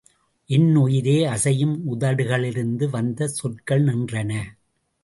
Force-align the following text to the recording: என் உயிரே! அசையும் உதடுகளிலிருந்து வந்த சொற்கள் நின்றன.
என் 0.49 0.75
உயிரே! 0.75 1.25
அசையும் 1.25 1.75
உதடுகளிலிருந்து 1.91 2.89
வந்த 2.89 3.27
சொற்கள் 3.27 3.83
நின்றன. 3.83 4.31